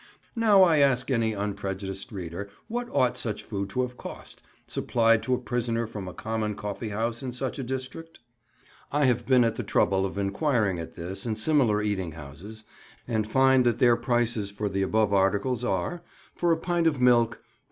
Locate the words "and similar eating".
11.27-12.13